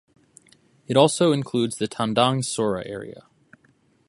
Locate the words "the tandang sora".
1.77-2.83